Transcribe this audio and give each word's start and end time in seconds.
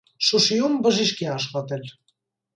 Շուշիում 0.27 0.77
բժիշկ 0.87 1.21
է 1.27 1.29
աշխատել։ 1.35 1.87